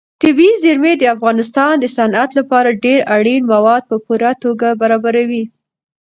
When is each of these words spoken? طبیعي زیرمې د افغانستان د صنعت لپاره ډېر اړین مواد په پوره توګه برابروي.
طبیعي 0.21 0.53
زیرمې 0.63 0.93
د 0.97 1.03
افغانستان 1.15 1.73
د 1.79 1.85
صنعت 1.97 2.29
لپاره 2.39 2.77
ډېر 2.85 2.99
اړین 3.15 3.41
مواد 3.53 3.83
په 3.89 3.95
پوره 4.05 4.31
توګه 4.43 4.67
برابروي. 4.81 5.43